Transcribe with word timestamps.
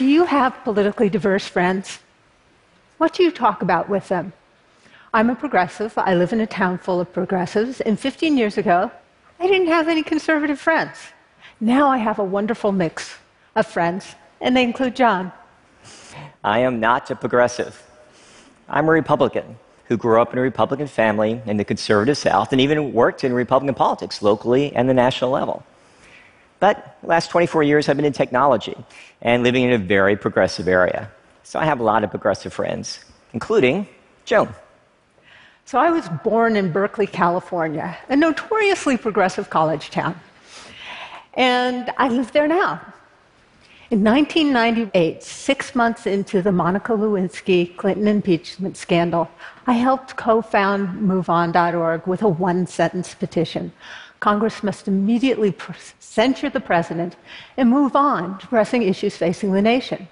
Do 0.00 0.06
you 0.06 0.24
have 0.24 0.64
politically 0.64 1.10
diverse 1.10 1.46
friends? 1.46 1.98
What 2.96 3.12
do 3.12 3.22
you 3.22 3.30
talk 3.30 3.60
about 3.60 3.90
with 3.90 4.08
them? 4.08 4.32
I'm 5.12 5.28
a 5.28 5.34
progressive. 5.34 5.92
I 5.98 6.14
live 6.14 6.32
in 6.32 6.40
a 6.40 6.46
town 6.46 6.78
full 6.78 7.02
of 7.02 7.12
progressives. 7.12 7.82
And 7.82 8.00
15 8.00 8.38
years 8.38 8.56
ago, 8.56 8.90
I 9.38 9.46
didn't 9.46 9.66
have 9.66 9.88
any 9.88 10.02
conservative 10.02 10.58
friends. 10.58 10.96
Now 11.60 11.88
I 11.88 11.98
have 11.98 12.18
a 12.18 12.24
wonderful 12.24 12.72
mix 12.72 13.18
of 13.54 13.66
friends, 13.66 14.14
and 14.40 14.56
they 14.56 14.62
include 14.62 14.96
John. 14.96 15.32
I 16.42 16.60
am 16.60 16.80
not 16.80 17.10
a 17.10 17.14
progressive. 17.14 17.82
I'm 18.70 18.88
a 18.88 18.92
Republican 18.92 19.58
who 19.84 19.98
grew 19.98 20.18
up 20.18 20.32
in 20.32 20.38
a 20.38 20.42
Republican 20.42 20.86
family 20.86 21.42
in 21.44 21.58
the 21.58 21.64
conservative 21.66 22.16
South 22.16 22.52
and 22.52 22.60
even 22.62 22.94
worked 22.94 23.22
in 23.22 23.34
Republican 23.34 23.74
politics 23.74 24.22
locally 24.22 24.74
and 24.74 24.88
the 24.88 24.94
national 24.94 25.30
level. 25.30 25.62
But 26.60 26.98
last 27.02 27.30
24 27.30 27.62
years, 27.62 27.88
I've 27.88 27.96
been 27.96 28.04
in 28.04 28.12
technology 28.12 28.76
and 29.22 29.42
living 29.42 29.64
in 29.64 29.72
a 29.72 29.78
very 29.78 30.16
progressive 30.16 30.68
area. 30.68 31.10
So 31.42 31.58
I 31.58 31.64
have 31.64 31.80
a 31.80 31.82
lot 31.82 32.04
of 32.04 32.10
progressive 32.10 32.52
friends, 32.52 33.04
including 33.32 33.88
Joan. 34.26 34.54
So 35.64 35.78
I 35.78 35.90
was 35.90 36.08
born 36.22 36.56
in 36.56 36.70
Berkeley, 36.70 37.06
California, 37.06 37.96
a 38.08 38.16
notoriously 38.16 38.96
progressive 38.96 39.50
college 39.50 39.90
town. 39.90 40.14
And 41.34 41.90
I 41.96 42.08
live 42.08 42.32
there 42.32 42.46
now. 42.46 42.80
In 43.90 44.04
1998, 44.04 45.22
six 45.22 45.74
months 45.74 46.06
into 46.06 46.42
the 46.42 46.52
Monica 46.52 46.92
Lewinsky 46.92 47.76
Clinton 47.76 48.06
impeachment 48.06 48.76
scandal, 48.76 49.28
I 49.66 49.72
helped 49.72 50.16
co 50.16 50.42
found 50.42 51.00
MoveOn.org 51.08 52.06
with 52.06 52.22
a 52.22 52.28
one 52.28 52.66
sentence 52.66 53.14
petition. 53.14 53.72
Congress 54.20 54.62
must 54.62 54.86
immediately 54.86 55.54
censure 55.98 56.50
the 56.50 56.60
president 56.60 57.16
and 57.56 57.70
move 57.70 57.96
on 57.96 58.38
to 58.38 58.46
pressing 58.46 58.82
issues 58.82 59.16
facing 59.16 59.52
the 59.52 59.62
nation. 59.62 60.06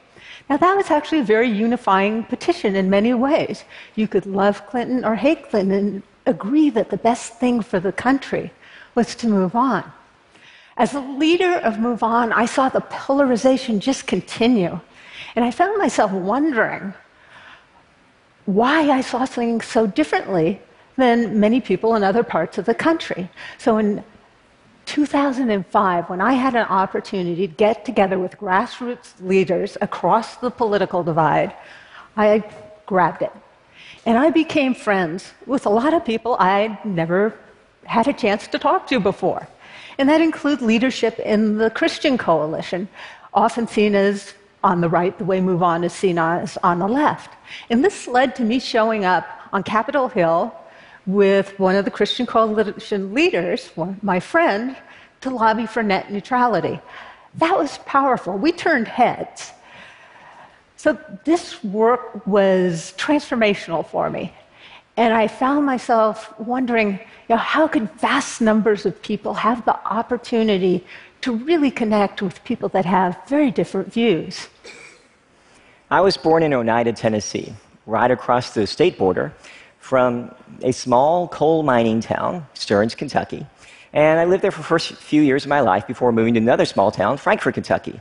Now, 0.49 0.57
that 0.57 0.77
was 0.77 0.91
actually 0.91 1.21
a 1.21 1.25
very 1.25 1.51
unifying 1.51 2.25
petition 2.25 2.75
in 2.75 2.89
many 2.89 3.13
ways. 3.13 3.65
You 3.95 4.09
could 4.09 4.25
love 4.25 4.67
Clinton 4.67 5.05
or 5.05 5.15
hate 5.15 5.51
Clinton 5.51 5.73
and 5.79 6.03
agree 6.25 6.71
that 6.71 6.89
the 6.89 6.97
best 6.97 7.35
thing 7.35 7.61
for 7.61 7.79
the 7.81 7.93
country 7.93 8.51
was 8.95 9.15
to 9.17 9.29
move 9.29 9.55
on. 9.55 9.85
As 10.79 10.95
a 10.95 11.01
leader 11.01 11.55
of 11.59 11.75
MoveOn, 11.75 12.33
I 12.33 12.47
saw 12.47 12.69
the 12.69 12.81
polarization 12.81 13.79
just 13.79 14.07
continue. 14.07 14.81
And 15.37 15.45
I 15.45 15.51
found 15.51 15.77
myself 15.77 16.13
wondering 16.13 16.95
why 18.47 18.89
I 18.89 19.03
saw 19.03 19.27
things 19.27 19.67
so 19.67 19.87
differently 19.87 20.61
than 20.99 21.41
many 21.41 21.61
people 21.61 21.95
in 21.95 22.05
other 22.05 22.23
parts 22.23 22.59
of 22.59 22.67
the 22.67 22.75
country. 22.75 23.31
So 23.57 23.79
in 23.79 24.05
2005, 24.85 26.11
when 26.11 26.21
I 26.21 26.35
had 26.35 26.55
an 26.55 26.67
opportunity 26.67 27.47
to 27.47 27.55
get 27.55 27.85
together 27.87 28.19
with 28.19 28.33
grassroots 28.33 29.09
leaders 29.21 29.79
across 29.81 30.37
the 30.37 30.51
political 30.51 31.03
divide, 31.03 31.55
I 32.17 32.45
grabbed 32.85 33.23
it. 33.23 33.33
And 34.05 34.19
I 34.19 34.29
became 34.31 34.75
friends 34.75 35.33
with 35.47 35.65
a 35.65 35.71
lot 35.71 35.95
of 35.95 36.05
people 36.05 36.37
I'd 36.39 36.85
never 36.85 37.35
had 37.85 38.07
a 38.09 38.13
chance 38.13 38.47
to 38.49 38.59
talk 38.59 38.87
to 38.89 39.01
before 39.01 39.49
and 39.99 40.09
that 40.09 40.21
includes 40.21 40.63
leadership 40.63 41.19
in 41.19 41.59
the 41.59 41.71
Christian 41.71 42.17
coalition, 42.17 42.89
often 43.35 43.67
seen 43.67 43.95
as 43.95 44.35
on 44.63 44.81
the 44.81 44.89
right, 44.89 45.17
the 45.19 45.25
way 45.25 45.41
MoveOn 45.41 45.85
is 45.85 45.93
seen 45.93 46.19
as 46.19 46.57
on 46.63 46.79
the 46.79 46.89
left. 46.89 47.35
And 47.69 47.85
this 47.85 48.07
led 48.07 48.35
to 48.37 48.45
me 48.45 48.61
showing 48.61 49.05
up 49.05 49.27
on 49.53 49.63
Capitol 49.63 50.09
Hill 50.09 50.55
with 51.09 51.59
one 51.59 51.75
of 51.75 51.87
the 51.87 51.91
Christian 51.91 52.27
coalition 52.27 53.15
leaders, 53.15 53.71
my 54.03 54.21
friend, 54.21 54.77
to 55.23 55.31
lobby 55.31 55.67
for 55.67 55.83
net 55.83 56.13
neutrality. 56.13 56.79
That 57.37 57.57
was 57.57 57.79
powerful. 57.79 58.37
We 58.37 58.53
turned 58.53 58.87
heads. 58.87 59.53
So 60.77 60.99
this 61.25 61.65
work 61.65 62.27
was 62.27 62.93
transformational 62.99 63.87
for 63.87 64.11
me. 64.11 64.35
And 64.99 65.15
I 65.15 65.29
found 65.29 65.65
myself 65.65 66.39
wondering, 66.39 66.91
you 66.91 66.99
know, 67.31 67.37
how 67.37 67.67
could 67.69 67.91
vast 67.93 68.43
numbers 68.43 68.85
of 68.85 69.01
people 69.01 69.33
have 69.33 69.65
the 69.65 69.77
opportunity 69.87 70.85
to 71.23 71.33
really 71.33 71.71
connect 71.71 72.21
with 72.21 72.45
people 72.45 72.69
that 72.71 72.85
have 72.85 73.19
very 73.27 73.51
different 73.51 73.93
views? 73.93 74.49
I 75.91 76.03
was 76.03 76.19
born 76.19 76.43
in 76.43 76.53
Oneida, 76.53 76.93
Tennessee, 76.93 77.55
right 77.87 78.11
across 78.11 78.53
the 78.53 78.67
state 78.67 78.99
border 78.99 79.33
from 79.79 80.35
a 80.63 80.73
small 80.73 81.29
coal 81.29 81.63
mining 81.63 82.01
town, 82.01 82.47
Stearns, 82.55 82.95
Kentucky. 82.95 83.47
And 83.93 84.21
I 84.21 84.25
lived 84.25 84.43
there 84.43 84.51
for 84.51 84.59
the 84.59 84.67
first 84.67 84.93
few 84.95 85.23
years 85.23 85.45
of 85.45 85.49
my 85.49 85.61
life 85.61 85.87
before 85.87 86.13
moving 86.13 86.35
to 86.35 86.41
another 86.41 86.65
small 86.65 86.91
town, 86.91 87.17
Frankfort, 87.17 87.55
Kentucky. 87.55 88.01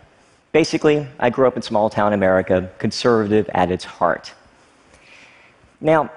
Basically, 0.52 1.08
I 1.20 1.30
grew 1.30 1.48
up 1.48 1.56
in 1.56 1.62
small 1.62 1.90
town 1.90 2.14
America, 2.14 2.70
conservative 2.78 3.50
at 3.54 3.72
its 3.72 3.86
heart. 3.86 4.34
Now, 5.80 6.12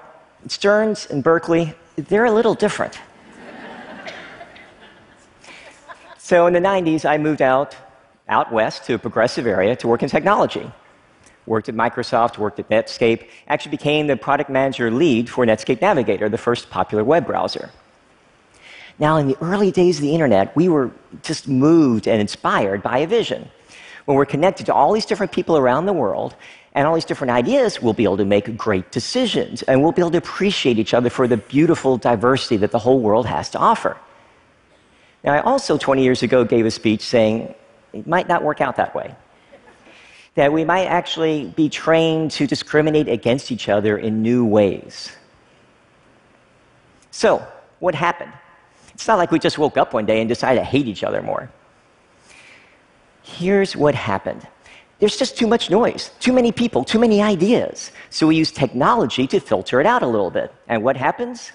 Stearns 0.47 1.05
and 1.05 1.23
Berkeley, 1.23 1.73
they're 1.95 2.25
a 2.25 2.31
little 2.31 2.55
different. 2.55 2.99
so 6.17 6.47
in 6.47 6.53
the 6.53 6.59
90s, 6.59 7.05
I 7.05 7.17
moved 7.17 7.41
out, 7.41 7.75
out 8.27 8.51
west 8.51 8.85
to 8.85 8.95
a 8.95 8.97
progressive 8.97 9.45
area 9.45 9.75
to 9.75 9.87
work 9.87 10.01
in 10.01 10.09
technology. 10.09 10.71
Worked 11.45 11.69
at 11.69 11.75
Microsoft, 11.75 12.37
worked 12.37 12.59
at 12.59 12.69
Netscape, 12.69 13.27
actually 13.47 13.71
became 13.71 14.07
the 14.07 14.15
product 14.15 14.49
manager 14.49 14.91
lead 14.91 15.29
for 15.29 15.45
Netscape 15.45 15.81
Navigator, 15.81 16.29
the 16.29 16.37
first 16.37 16.69
popular 16.69 17.03
web 17.03 17.25
browser. 17.25 17.71
Now, 18.99 19.17
in 19.17 19.27
the 19.27 19.37
early 19.41 19.71
days 19.71 19.97
of 19.97 20.03
the 20.03 20.13
internet, 20.13 20.55
we 20.55 20.69
were 20.69 20.91
just 21.23 21.47
moved 21.47 22.07
and 22.07 22.21
inspired 22.21 22.83
by 22.83 22.99
a 22.99 23.07
vision. 23.07 23.49
When 24.05 24.17
we're 24.17 24.25
connected 24.25 24.65
to 24.67 24.73
all 24.73 24.93
these 24.93 25.05
different 25.05 25.31
people 25.31 25.57
around 25.57 25.85
the 25.85 25.93
world, 25.93 26.35
and 26.73 26.87
all 26.87 26.93
these 26.93 27.05
different 27.05 27.31
ideas, 27.31 27.81
we'll 27.81 27.93
be 27.93 28.03
able 28.03 28.17
to 28.17 28.25
make 28.25 28.55
great 28.57 28.91
decisions 28.91 29.61
and 29.63 29.81
we'll 29.81 29.91
be 29.91 30.01
able 30.01 30.11
to 30.11 30.17
appreciate 30.17 30.79
each 30.79 30.93
other 30.93 31.09
for 31.09 31.27
the 31.27 31.37
beautiful 31.37 31.97
diversity 31.97 32.57
that 32.57 32.71
the 32.71 32.79
whole 32.79 32.99
world 32.99 33.25
has 33.25 33.49
to 33.49 33.59
offer. 33.59 33.97
Now, 35.23 35.33
I 35.33 35.41
also 35.41 35.77
20 35.77 36.03
years 36.03 36.23
ago 36.23 36.45
gave 36.45 36.65
a 36.65 36.71
speech 36.71 37.01
saying 37.01 37.53
it 37.93 38.07
might 38.07 38.27
not 38.27 38.43
work 38.43 38.61
out 38.61 38.77
that 38.77 38.95
way. 38.95 39.13
That 40.35 40.53
we 40.53 40.63
might 40.63 40.85
actually 40.85 41.53
be 41.55 41.69
trained 41.69 42.31
to 42.31 42.47
discriminate 42.47 43.09
against 43.09 43.51
each 43.51 43.67
other 43.67 43.97
in 43.97 44.21
new 44.21 44.45
ways. 44.45 45.11
So, 47.11 47.45
what 47.79 47.95
happened? 47.95 48.31
It's 48.93 49.07
not 49.07 49.17
like 49.17 49.31
we 49.31 49.39
just 49.39 49.57
woke 49.57 49.77
up 49.77 49.93
one 49.93 50.05
day 50.05 50.21
and 50.21 50.29
decided 50.29 50.59
to 50.59 50.65
hate 50.65 50.87
each 50.87 51.03
other 51.03 51.21
more. 51.21 51.49
Here's 53.23 53.75
what 53.75 53.95
happened 53.95 54.47
there's 54.99 55.17
just 55.17 55.35
too 55.35 55.47
much 55.47 55.71
noise, 55.71 56.11
too 56.19 56.31
many 56.31 56.51
people, 56.51 56.83
too 56.83 56.99
many 56.99 57.23
ideas. 57.23 57.91
So 58.11 58.27
we 58.27 58.35
use 58.35 58.51
technology 58.51 59.25
to 59.27 59.39
filter 59.39 59.81
it 59.81 59.87
out 59.87 60.03
a 60.03 60.07
little 60.07 60.29
bit. 60.29 60.53
And 60.67 60.83
what 60.83 60.95
happens? 60.95 61.51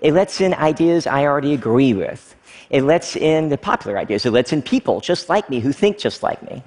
It 0.00 0.14
lets 0.14 0.40
in 0.40 0.54
ideas 0.54 1.06
I 1.06 1.26
already 1.26 1.52
agree 1.52 1.92
with. 1.92 2.34
It 2.70 2.84
lets 2.84 3.14
in 3.14 3.50
the 3.50 3.58
popular 3.58 3.98
ideas. 3.98 4.24
It 4.24 4.30
lets 4.30 4.54
in 4.54 4.62
people 4.62 5.00
just 5.00 5.28
like 5.28 5.50
me 5.50 5.60
who 5.60 5.70
think 5.70 5.98
just 5.98 6.22
like 6.22 6.42
me. 6.42 6.62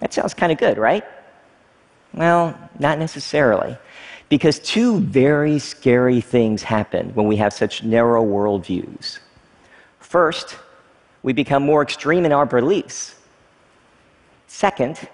That 0.00 0.12
sounds 0.12 0.34
kind 0.34 0.52
of 0.52 0.58
good, 0.58 0.78
right? 0.78 1.04
Well, 2.14 2.58
not 2.78 2.98
necessarily. 2.98 3.76
Because 4.28 4.58
two 4.58 5.00
very 5.00 5.58
scary 5.58 6.20
things 6.20 6.62
happen 6.62 7.10
when 7.14 7.26
we 7.26 7.36
have 7.36 7.52
such 7.52 7.82
narrow 7.82 8.24
worldviews. 8.24 9.18
First, 10.00 10.58
we 11.22 11.32
become 11.32 11.62
more 11.62 11.82
extreme 11.82 12.24
in 12.24 12.32
our 12.32 12.46
beliefs. 12.46 13.14
Second, 14.46 15.08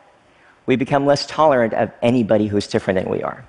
we 0.67 0.77
become 0.77 1.07
less 1.07 1.27
tolerant 1.27 1.75
of 1.75 1.91
anybody 2.03 2.47
who's 2.47 2.67
different 2.67 3.01
than 3.01 3.11
we 3.11 3.23
are. 3.23 3.45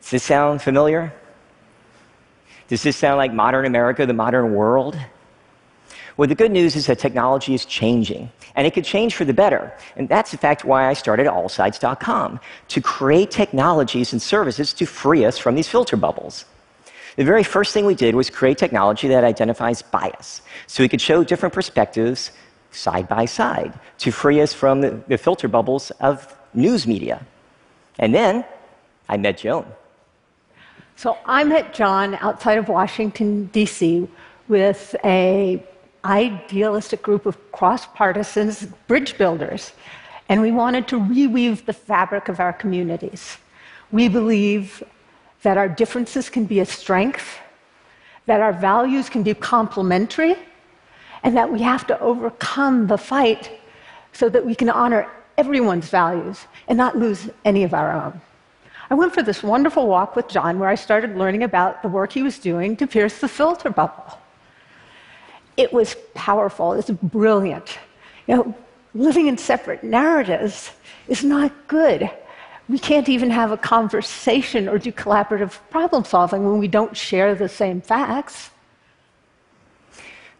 Does 0.00 0.10
this 0.10 0.24
sound 0.24 0.62
familiar? 0.62 1.12
Does 2.68 2.82
this 2.82 2.96
sound 2.96 3.16
like 3.16 3.32
modern 3.32 3.66
America, 3.66 4.06
the 4.06 4.12
modern 4.12 4.54
world? 4.54 4.96
Well, 6.16 6.28
the 6.28 6.34
good 6.34 6.50
news 6.50 6.76
is 6.76 6.86
that 6.86 6.98
technology 6.98 7.52
is 7.52 7.66
changing, 7.66 8.30
and 8.54 8.66
it 8.66 8.72
could 8.72 8.84
change 8.84 9.14
for 9.14 9.26
the 9.26 9.34
better. 9.34 9.72
And 9.96 10.08
that's, 10.08 10.32
in 10.32 10.38
fact, 10.38 10.64
why 10.64 10.88
I 10.88 10.94
started 10.94 11.26
allsides.com 11.26 12.40
to 12.68 12.80
create 12.80 13.30
technologies 13.30 14.12
and 14.12 14.22
services 14.22 14.72
to 14.74 14.86
free 14.86 15.26
us 15.26 15.36
from 15.36 15.56
these 15.56 15.68
filter 15.68 15.96
bubbles. 15.96 16.46
The 17.16 17.24
very 17.24 17.42
first 17.42 17.74
thing 17.74 17.84
we 17.84 17.94
did 17.94 18.14
was 18.14 18.30
create 18.30 18.56
technology 18.56 19.08
that 19.08 19.24
identifies 19.24 19.82
bias, 19.82 20.40
so 20.66 20.82
we 20.82 20.88
could 20.88 21.00
show 21.00 21.22
different 21.22 21.54
perspectives 21.54 22.30
side 22.70 23.08
by 23.08 23.24
side 23.24 23.72
to 23.98 24.10
free 24.10 24.40
us 24.40 24.52
from 24.52 24.80
the, 24.80 25.18
filter 25.18 25.48
bubbles 25.48 25.90
of 26.00 26.34
news 26.54 26.86
media. 26.86 27.24
And 27.98 28.14
then 28.14 28.44
I 29.08 29.16
met 29.16 29.38
Joan. 29.38 29.66
So 30.96 31.18
I 31.26 31.44
met 31.44 31.74
John 31.74 32.14
outside 32.16 32.56
of 32.56 32.68
Washington, 32.68 33.46
D.C., 33.46 34.08
with 34.48 34.94
a 35.04 35.62
idealistic 36.06 37.02
group 37.02 37.26
of 37.26 37.36
cross-partisans, 37.52 38.66
bridge 38.86 39.18
builders, 39.18 39.72
and 40.28 40.40
we 40.40 40.52
wanted 40.52 40.88
to 40.88 40.98
reweave 40.98 41.64
the 41.66 41.72
fabric 41.72 42.28
of 42.28 42.40
our 42.40 42.52
communities. 42.52 43.38
We 43.92 44.08
believe 44.08 44.82
that 45.42 45.56
our 45.56 45.68
differences 45.68 46.28
can 46.28 46.44
be 46.44 46.60
a 46.60 46.66
strength, 46.66 47.38
that 48.26 48.40
our 48.40 48.52
values 48.52 49.08
can 49.08 49.22
be 49.22 49.34
complementary, 49.34 50.36
and 51.22 51.36
that 51.36 51.52
we 51.52 51.60
have 51.62 51.86
to 51.86 51.98
overcome 52.00 52.86
the 52.86 52.98
fight 52.98 53.50
so 54.12 54.28
that 54.28 54.44
we 54.44 54.54
can 54.54 54.70
honor 54.70 55.08
everyone's 55.38 55.88
values 55.88 56.46
and 56.68 56.76
not 56.78 56.96
lose 56.96 57.28
any 57.44 57.62
of 57.62 57.74
our 57.74 57.92
own. 57.92 58.20
I 58.88 58.94
went 58.94 59.12
for 59.12 59.22
this 59.22 59.42
wonderful 59.42 59.86
walk 59.86 60.16
with 60.16 60.28
John 60.28 60.58
where 60.58 60.68
I 60.68 60.76
started 60.76 61.16
learning 61.16 61.42
about 61.42 61.82
the 61.82 61.88
work 61.88 62.12
he 62.12 62.22
was 62.22 62.38
doing 62.38 62.76
to 62.76 62.86
pierce 62.86 63.18
the 63.18 63.28
filter 63.28 63.70
bubble. 63.70 64.18
It 65.56 65.72
was 65.72 65.96
powerful, 66.14 66.72
it 66.72 66.88
was 66.88 66.90
brilliant. 67.02 67.78
You 68.26 68.36
know, 68.36 68.54
living 68.94 69.26
in 69.26 69.38
separate 69.38 69.82
narratives 69.82 70.70
is 71.08 71.24
not 71.24 71.52
good. 71.68 72.10
We 72.68 72.78
can't 72.78 73.08
even 73.08 73.30
have 73.30 73.52
a 73.52 73.56
conversation 73.56 74.68
or 74.68 74.78
do 74.78 74.90
collaborative 74.90 75.58
problem 75.70 76.04
solving 76.04 76.44
when 76.44 76.58
we 76.58 76.66
don't 76.66 76.96
share 76.96 77.34
the 77.34 77.48
same 77.48 77.80
facts. 77.80 78.50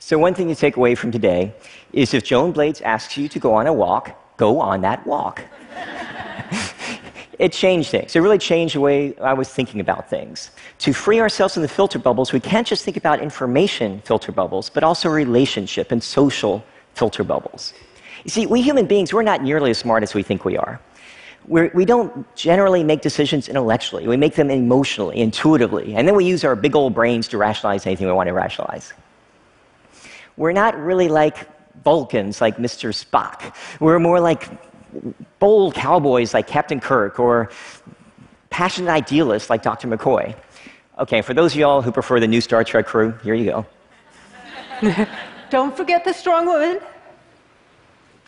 So, 0.00 0.18
one 0.18 0.34
thing 0.34 0.48
to 0.48 0.54
take 0.54 0.76
away 0.76 0.94
from 0.94 1.10
today 1.12 1.52
is 1.92 2.14
if 2.14 2.24
Joan 2.24 2.52
Blades 2.52 2.80
asks 2.80 3.16
you 3.16 3.28
to 3.28 3.38
go 3.38 3.54
on 3.54 3.66
a 3.66 3.72
walk, 3.72 4.36
go 4.36 4.60
on 4.60 4.80
that 4.82 5.06
walk. 5.06 5.42
It 7.38 7.52
changed 7.52 7.90
things. 7.90 8.16
It 8.16 8.20
really 8.20 8.38
changed 8.38 8.74
the 8.74 8.80
way 8.80 9.14
I 9.18 9.34
was 9.34 9.48
thinking 9.48 9.80
about 9.80 10.08
things. 10.08 10.50
To 10.80 10.92
free 10.92 11.20
ourselves 11.20 11.54
from 11.54 11.62
the 11.62 11.68
filter 11.68 11.98
bubbles, 11.98 12.32
we 12.32 12.40
can't 12.40 12.66
just 12.66 12.84
think 12.84 12.96
about 12.96 13.20
information 13.20 14.00
filter 14.04 14.32
bubbles, 14.32 14.70
but 14.70 14.82
also 14.82 15.08
relationship 15.08 15.92
and 15.92 16.02
social 16.02 16.64
filter 16.94 17.24
bubbles. 17.24 17.74
You 18.24 18.30
see, 18.30 18.46
we 18.46 18.62
human 18.62 18.86
beings, 18.86 19.12
we're 19.12 19.22
not 19.22 19.42
nearly 19.42 19.70
as 19.70 19.78
smart 19.78 20.02
as 20.02 20.14
we 20.14 20.22
think 20.22 20.44
we 20.44 20.56
are. 20.56 20.80
We're, 21.46 21.70
we 21.74 21.84
do 21.84 22.04
not 22.04 22.34
generally 22.34 22.82
make 22.82 23.02
decisions 23.02 23.48
intellectually, 23.48 24.08
we 24.08 24.16
make 24.16 24.34
them 24.34 24.50
emotionally, 24.50 25.18
intuitively, 25.18 25.94
and 25.94 26.08
then 26.08 26.16
we 26.16 26.24
use 26.24 26.42
our 26.42 26.56
big 26.56 26.74
old 26.74 26.94
brains 26.94 27.28
to 27.28 27.38
rationalize 27.38 27.86
anything 27.86 28.06
we 28.06 28.12
want 28.12 28.28
to 28.28 28.32
rationalize. 28.32 28.92
We're 30.36 30.52
not 30.52 30.76
really 30.76 31.08
like 31.08 31.48
Vulcans 31.84 32.40
like 32.40 32.56
Mr. 32.56 32.92
Spock. 32.92 33.54
We're 33.78 33.98
more 34.00 34.18
like 34.18 34.65
bold 35.38 35.74
cowboys 35.74 36.34
like 36.34 36.46
Captain 36.46 36.80
Kirk 36.80 37.18
or 37.18 37.50
passionate 38.50 38.90
idealists 38.90 39.50
like 39.50 39.62
Dr. 39.62 39.88
McCoy. 39.88 40.34
Okay, 40.98 41.20
for 41.20 41.34
those 41.34 41.52
of 41.52 41.58
y'all 41.58 41.82
who 41.82 41.92
prefer 41.92 42.20
the 42.20 42.26
new 42.26 42.40
Star 42.40 42.64
Trek 42.64 42.86
crew, 42.86 43.12
here 43.22 43.34
you 43.34 43.44
go. 43.44 43.66
Don't 45.50 45.76
forget 45.76 46.04
the 46.04 46.12
strong 46.12 46.46
women. 46.46 46.80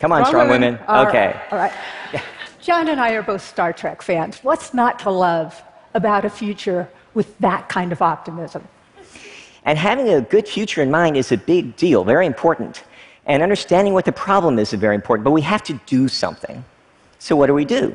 Come 0.01 0.13
on, 0.13 0.25
strong, 0.25 0.31
strong 0.31 0.49
women. 0.49 0.75
women. 0.75 0.87
All 0.87 1.07
okay. 1.07 1.41
Right. 1.51 1.53
All 1.53 1.59
right. 1.59 1.73
John 2.61 2.89
and 2.89 3.01
I 3.01 3.13
are 3.13 3.23
both 3.23 3.43
Star 3.43 3.73
Trek 3.73 4.03
fans. 4.03 4.39
What's 4.45 4.75
not 4.75 4.99
to 5.01 5.11
love 5.11 5.63
about 5.95 6.25
a 6.25 6.31
future 6.31 6.89
with 7.15 7.37
that 7.39 7.69
kind 7.69 7.93
of 7.93 8.03
optimism? 8.03 8.69
And 9.65 9.79
having 9.79 10.09
a 10.09 10.21
good 10.21 10.47
future 10.47 10.83
in 10.83 10.91
mind 10.91 11.17
is 11.17 11.33
a 11.33 11.37
big 11.37 11.77
deal, 11.77 12.05
very 12.05 12.27
important. 12.27 12.85
And 13.29 13.43
understanding 13.43 13.93
what 13.93 14.07
the 14.07 14.13
problem 14.13 14.59
is 14.59 14.73
is 14.73 14.81
very 14.81 14.95
important, 14.95 15.25
but 15.25 15.33
we 15.33 15.43
have 15.43 15.63
to 15.65 15.75
do 15.87 16.09
something. 16.09 16.65
So, 17.19 17.37
what 17.37 17.47
do 17.47 17.55
we 17.55 17.67
do? 17.67 17.95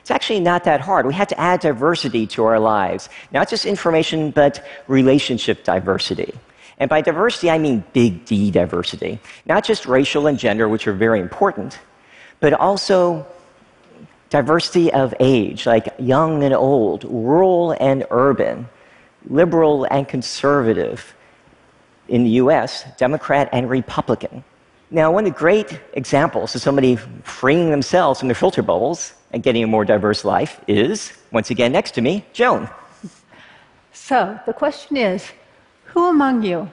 It's 0.00 0.10
actually 0.10 0.40
not 0.40 0.64
that 0.64 0.80
hard. 0.80 1.06
We 1.06 1.14
have 1.14 1.28
to 1.28 1.40
add 1.40 1.60
diversity 1.60 2.26
to 2.28 2.44
our 2.44 2.60
lives, 2.60 3.08
not 3.32 3.48
just 3.48 3.66
information, 3.66 4.30
but 4.30 4.64
relationship 4.86 5.64
diversity. 5.64 6.32
And 6.78 6.88
by 6.88 7.00
diversity, 7.00 7.50
I 7.50 7.58
mean 7.58 7.82
big 7.92 8.24
D 8.24 8.50
diversity, 8.50 9.18
not 9.46 9.64
just 9.64 9.86
racial 9.86 10.26
and 10.26 10.38
gender, 10.38 10.68
which 10.68 10.86
are 10.86 10.92
very 10.92 11.20
important, 11.20 11.78
but 12.40 12.52
also 12.52 13.26
diversity 14.30 14.92
of 14.92 15.14
age, 15.18 15.66
like 15.66 15.94
young 15.98 16.42
and 16.44 16.54
old, 16.54 17.04
rural 17.04 17.74
and 17.80 18.06
urban, 18.10 18.68
liberal 19.28 19.84
and 19.90 20.06
conservative. 20.06 21.14
In 22.08 22.24
the 22.24 22.30
US, 22.42 22.84
Democrat 22.96 23.48
and 23.52 23.68
Republican. 23.68 24.44
Now, 24.90 25.12
one 25.12 25.26
of 25.26 25.34
the 25.34 25.38
great 25.38 25.78
examples 25.92 26.54
of 26.54 26.62
somebody 26.62 26.96
freeing 27.22 27.70
themselves 27.70 28.20
from 28.20 28.28
their 28.28 28.34
filter 28.34 28.62
bubbles 28.62 29.12
and 29.32 29.42
getting 29.42 29.62
a 29.62 29.66
more 29.66 29.84
diverse 29.84 30.24
life 30.24 30.60
is, 30.66 31.12
once 31.30 31.50
again, 31.50 31.72
next 31.72 31.90
to 31.92 32.00
me, 32.00 32.24
Joan. 32.32 32.70
So, 33.92 34.40
the 34.46 34.54
question 34.54 34.96
is 34.96 35.30
who 35.84 36.08
among 36.08 36.42
you 36.42 36.70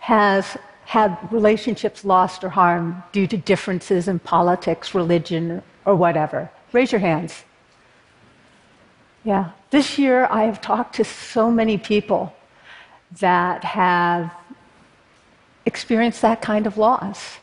has 0.00 0.58
had 0.84 1.16
relationships 1.32 2.04
lost 2.04 2.44
or 2.44 2.50
harmed 2.50 3.02
due 3.12 3.26
to 3.26 3.36
differences 3.38 4.08
in 4.08 4.18
politics, 4.18 4.94
religion, 4.94 5.62
or 5.86 5.94
whatever? 5.94 6.50
Raise 6.72 6.92
your 6.92 7.00
hands. 7.00 7.44
Yeah. 9.24 9.52
This 9.70 9.98
year, 9.98 10.26
I 10.30 10.42
have 10.44 10.60
talked 10.60 10.96
to 10.96 11.04
so 11.04 11.50
many 11.50 11.78
people 11.78 12.34
that 13.20 13.64
have 13.64 14.30
experienced 15.64 16.20
that 16.20 16.42
kind 16.42 16.66
of 16.66 16.76
loss. 16.76 17.38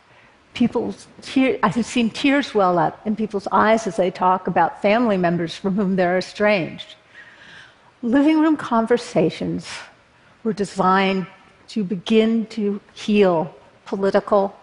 People's 0.53 1.07
tear, 1.21 1.57
I 1.63 1.69
have 1.69 1.85
seen 1.85 2.09
tears 2.09 2.53
well 2.53 2.77
up 2.77 3.05
in 3.05 3.15
people's 3.15 3.47
eyes 3.51 3.87
as 3.87 3.95
they 3.95 4.11
talk 4.11 4.47
about 4.47 4.81
family 4.81 5.17
members 5.17 5.55
from 5.55 5.75
whom 5.75 5.95
they're 5.95 6.17
estranged. 6.17 6.95
Living 8.01 8.39
room 8.39 8.57
conversations 8.57 9.67
were 10.43 10.53
designed 10.53 11.27
to 11.69 11.83
begin 11.83 12.45
to 12.47 12.81
heal 12.93 13.55
political 13.85 14.55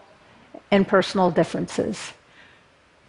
and 0.71 0.87
personal 0.87 1.31
differences. 1.31 2.13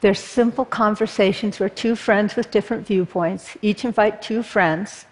They're 0.00 0.14
simple 0.14 0.64
conversations 0.64 1.60
where 1.60 1.68
two 1.68 1.94
friends 1.94 2.34
with 2.34 2.50
different 2.50 2.86
viewpoints 2.86 3.56
each 3.60 3.84
invite 3.84 4.22
two 4.22 4.42
friends 4.42 5.04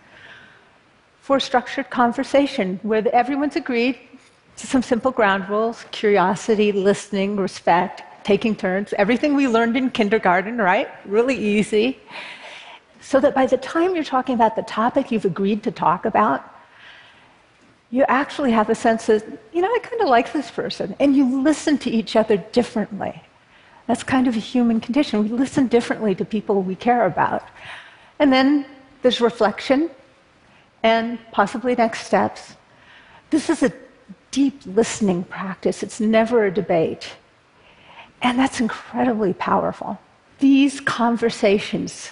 for 1.20 1.36
a 1.36 1.40
structured 1.40 1.90
conversation 1.90 2.80
where 2.82 3.06
everyone's 3.14 3.56
agreed 3.56 3.98
to 4.58 4.66
some 4.66 4.82
simple 4.82 5.10
ground 5.10 5.48
rules 5.48 5.84
curiosity, 5.90 6.72
listening, 6.72 7.36
respect, 7.36 8.02
taking 8.24 8.54
turns, 8.54 8.92
everything 8.98 9.34
we 9.34 9.48
learned 9.48 9.76
in 9.76 9.90
kindergarten, 9.90 10.58
right? 10.58 10.88
Really 11.06 11.36
easy. 11.36 11.98
So 13.00 13.20
that 13.20 13.34
by 13.34 13.46
the 13.46 13.56
time 13.56 13.94
you're 13.94 14.04
talking 14.04 14.34
about 14.34 14.56
the 14.56 14.62
topic 14.62 15.10
you've 15.10 15.24
agreed 15.24 15.62
to 15.62 15.70
talk 15.70 16.04
about, 16.04 16.44
you 17.90 18.04
actually 18.08 18.50
have 18.50 18.68
a 18.68 18.74
sense 18.74 19.08
of, 19.08 19.24
you 19.52 19.62
know, 19.62 19.68
I 19.68 19.78
kind 19.78 20.02
of 20.02 20.08
like 20.08 20.32
this 20.32 20.50
person. 20.50 20.94
And 21.00 21.16
you 21.16 21.42
listen 21.42 21.78
to 21.78 21.90
each 21.90 22.16
other 22.16 22.36
differently. 22.36 23.22
That's 23.86 24.02
kind 24.02 24.28
of 24.28 24.36
a 24.36 24.40
human 24.40 24.80
condition. 24.80 25.22
We 25.22 25.30
listen 25.30 25.68
differently 25.68 26.14
to 26.16 26.24
people 26.24 26.60
we 26.62 26.74
care 26.74 27.06
about. 27.06 27.44
And 28.18 28.30
then 28.30 28.66
there's 29.00 29.20
reflection 29.20 29.90
and 30.82 31.18
possibly 31.32 31.74
next 31.74 32.06
steps. 32.06 32.56
This 33.30 33.48
is 33.48 33.62
a 33.62 33.72
deep 34.30 34.60
listening 34.66 35.24
practice, 35.24 35.82
it's 35.82 36.00
never 36.00 36.44
a 36.44 36.50
debate. 36.50 37.16
And 38.22 38.38
that's 38.38 38.60
incredibly 38.60 39.32
powerful. 39.32 39.98
These 40.38 40.80
conversations 40.80 42.10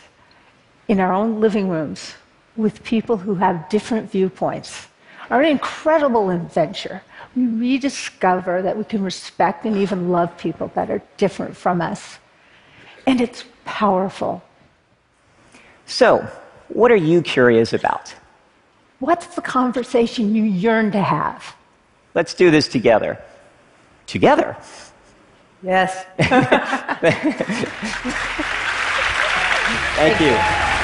in 0.88 1.00
our 1.00 1.12
own 1.12 1.40
living 1.40 1.68
rooms 1.68 2.14
with 2.56 2.82
people 2.84 3.16
who 3.16 3.34
have 3.34 3.68
different 3.68 4.10
viewpoints 4.10 4.86
are 5.30 5.42
an 5.42 5.50
incredible 5.50 6.30
adventure 6.30 7.02
we 7.36 7.46
rediscover 7.46 8.62
that 8.62 8.76
we 8.76 8.84
can 8.84 9.04
respect 9.04 9.66
and 9.66 9.76
even 9.76 10.10
love 10.10 10.36
people 10.38 10.72
that 10.74 10.90
are 10.90 11.02
different 11.18 11.54
from 11.54 11.82
us. 11.82 12.18
And 13.06 13.20
it's 13.20 13.44
powerful. 13.64 14.42
So, 15.84 16.26
what 16.68 16.90
are 16.90 16.96
you 16.96 17.20
curious 17.22 17.72
about? 17.74 18.14
What's 18.98 19.26
the 19.34 19.42
conversation 19.42 20.34
you 20.34 20.44
yearn 20.44 20.90
to 20.92 21.02
have? 21.02 21.54
Let's 22.16 22.32
do 22.32 22.50
this 22.50 22.66
together. 22.66 23.22
Together? 24.06 24.56
Yes. 25.62 26.06
Thank 29.96 30.20
you. 30.22 30.75